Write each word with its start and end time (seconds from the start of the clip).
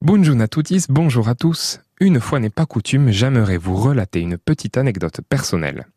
Bonjour 0.00 0.40
à 0.40 0.46
tous, 0.46 0.86
bonjour 0.88 1.28
à 1.28 1.34
tous. 1.34 1.80
Une 1.98 2.20
fois 2.20 2.38
n'est 2.38 2.50
pas 2.50 2.66
coutume, 2.66 3.10
j'aimerais 3.10 3.56
vous 3.56 3.74
relater 3.74 4.20
une 4.20 4.38
petite 4.38 4.78
anecdote 4.78 5.22
personnelle. 5.28 5.88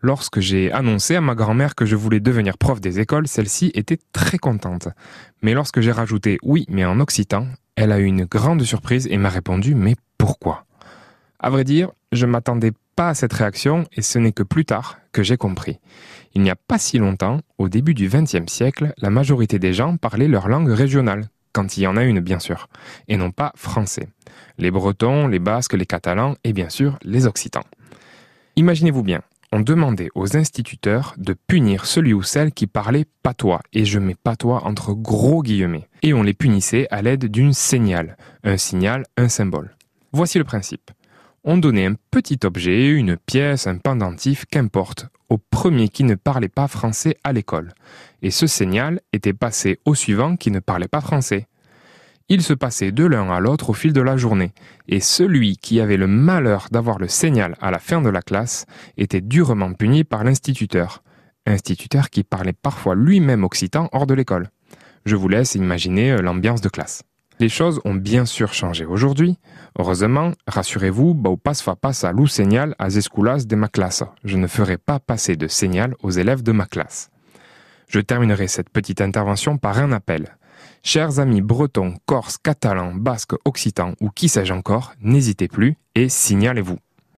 Lorsque 0.00 0.40
j'ai 0.40 0.72
annoncé 0.72 1.14
à 1.14 1.20
ma 1.20 1.34
grand-mère 1.34 1.74
que 1.74 1.84
je 1.84 1.94
voulais 1.94 2.20
devenir 2.20 2.56
prof 2.56 2.80
des 2.80 3.00
écoles, 3.00 3.28
celle-ci 3.28 3.70
était 3.74 3.98
très 4.14 4.38
contente. 4.38 4.88
Mais 5.42 5.52
lorsque 5.52 5.80
j'ai 5.80 5.92
rajouté 5.92 6.38
oui, 6.42 6.64
mais 6.70 6.86
en 6.86 7.00
occitan, 7.00 7.48
elle 7.76 7.92
a 7.92 7.98
eu 7.98 8.04
une 8.04 8.24
grande 8.24 8.62
surprise 8.62 9.06
et 9.10 9.18
m'a 9.18 9.28
répondu 9.28 9.74
mais 9.74 9.94
pourquoi? 10.16 10.64
À 11.38 11.50
vrai 11.50 11.64
dire, 11.64 11.90
je 12.12 12.24
m'attendais 12.24 12.72
pas 12.96 13.10
à 13.10 13.14
cette 13.14 13.34
réaction 13.34 13.84
et 13.92 14.00
ce 14.00 14.18
n'est 14.18 14.32
que 14.32 14.42
plus 14.42 14.64
tard 14.64 14.96
que 15.12 15.22
j'ai 15.22 15.36
compris. 15.36 15.80
Il 16.32 16.40
n'y 16.40 16.50
a 16.50 16.56
pas 16.56 16.78
si 16.78 16.96
longtemps, 16.96 17.40
au 17.58 17.68
début 17.68 17.92
du 17.92 18.08
XXe 18.08 18.50
siècle, 18.50 18.94
la 18.96 19.10
majorité 19.10 19.58
des 19.58 19.74
gens 19.74 19.98
parlaient 19.98 20.28
leur 20.28 20.48
langue 20.48 20.70
régionale, 20.70 21.28
quand 21.52 21.76
il 21.76 21.82
y 21.82 21.86
en 21.86 21.96
a 21.96 22.04
une 22.04 22.20
bien 22.20 22.38
sûr, 22.38 22.68
et 23.08 23.16
non 23.16 23.30
pas 23.30 23.52
français. 23.56 24.08
Les 24.58 24.70
Bretons, 24.70 25.26
les 25.26 25.38
Basques, 25.38 25.74
les 25.74 25.86
Catalans 25.86 26.36
et 26.44 26.52
bien 26.52 26.68
sûr 26.68 26.98
les 27.02 27.26
Occitans. 27.26 27.64
Imaginez-vous 28.56 29.02
bien, 29.02 29.22
on 29.52 29.60
demandait 29.60 30.10
aux 30.14 30.36
instituteurs 30.36 31.14
de 31.16 31.34
punir 31.34 31.86
celui 31.86 32.12
ou 32.12 32.22
celle 32.22 32.52
qui 32.52 32.66
parlait 32.66 33.06
patois, 33.22 33.60
et 33.72 33.84
je 33.84 33.98
mets 33.98 34.14
patois 34.14 34.64
entre 34.64 34.92
gros 34.92 35.42
guillemets, 35.42 35.88
et 36.02 36.14
on 36.14 36.22
les 36.22 36.34
punissait 36.34 36.86
à 36.90 37.02
l'aide 37.02 37.26
d'une 37.26 37.52
signal, 37.52 38.16
un 38.44 38.56
signal, 38.56 39.06
un 39.16 39.28
symbole. 39.28 39.76
Voici 40.12 40.38
le 40.38 40.44
principe. 40.44 40.90
On 41.42 41.56
donnait 41.56 41.86
un 41.86 41.94
petit 42.10 42.38
objet, 42.44 42.90
une 42.90 43.16
pièce, 43.16 43.66
un 43.66 43.78
pendentif, 43.78 44.44
qu'importe, 44.44 45.06
au 45.30 45.38
premier 45.38 45.88
qui 45.88 46.04
ne 46.04 46.14
parlait 46.14 46.50
pas 46.50 46.68
français 46.68 47.16
à 47.24 47.32
l'école, 47.32 47.72
et 48.20 48.30
ce 48.30 48.46
signal 48.46 49.00
était 49.14 49.32
passé 49.32 49.80
au 49.86 49.94
suivant 49.94 50.36
qui 50.36 50.50
ne 50.50 50.60
parlait 50.60 50.86
pas 50.86 51.00
français. 51.00 51.48
Il 52.28 52.42
se 52.42 52.52
passait 52.52 52.92
de 52.92 53.06
l'un 53.06 53.30
à 53.30 53.40
l'autre 53.40 53.70
au 53.70 53.72
fil 53.72 53.94
de 53.94 54.02
la 54.02 54.18
journée, 54.18 54.52
et 54.86 55.00
celui 55.00 55.56
qui 55.56 55.80
avait 55.80 55.96
le 55.96 56.06
malheur 56.06 56.68
d'avoir 56.70 56.98
le 56.98 57.08
signal 57.08 57.56
à 57.62 57.70
la 57.70 57.78
fin 57.78 58.02
de 58.02 58.10
la 58.10 58.20
classe 58.20 58.66
était 58.98 59.22
durement 59.22 59.72
puni 59.72 60.04
par 60.04 60.24
l'instituteur, 60.24 61.02
instituteur 61.46 62.10
qui 62.10 62.22
parlait 62.22 62.52
parfois 62.52 62.94
lui-même 62.94 63.44
occitan 63.44 63.88
hors 63.92 64.06
de 64.06 64.12
l'école. 64.12 64.50
Je 65.06 65.16
vous 65.16 65.28
laisse 65.28 65.54
imaginer 65.54 66.12
euh, 66.12 66.20
l'ambiance 66.20 66.60
de 66.60 66.68
classe. 66.68 67.02
Les 67.40 67.48
choses 67.48 67.80
ont 67.86 67.94
bien 67.94 68.26
sûr 68.26 68.52
changé 68.52 68.84
aujourd'hui. 68.84 69.38
Heureusement, 69.78 70.32
rassurez-vous, 70.46 71.14
bau 71.14 71.38
passe 71.38 71.62
fa 71.62 71.74
passe 71.74 72.04
à 72.04 72.12
lou 72.12 72.26
signal 72.26 72.74
à 72.78 72.88
esculas 72.88 73.46
de 73.46 73.56
ma 73.56 73.68
classe. 73.68 74.04
Je 74.24 74.36
ne 74.36 74.46
ferai 74.46 74.76
pas 74.76 75.00
passer 75.00 75.36
de 75.36 75.48
signal 75.48 75.94
aux 76.02 76.10
élèves 76.10 76.42
de 76.42 76.52
ma 76.52 76.66
classe. 76.66 77.10
Je 77.88 77.98
terminerai 77.98 78.46
cette 78.46 78.68
petite 78.68 79.00
intervention 79.00 79.56
par 79.56 79.78
un 79.78 79.90
appel. 79.90 80.36
Chers 80.82 81.18
amis 81.18 81.40
bretons, 81.40 81.94
corses, 82.04 82.36
catalans, 82.36 82.92
basques, 82.94 83.36
occitans 83.46 83.94
ou 84.02 84.10
qui 84.10 84.28
sais-je 84.28 84.52
encore, 84.52 84.92
n'hésitez 85.00 85.48
plus 85.48 85.78
et 85.94 86.10
signalez-vous. 86.10 86.78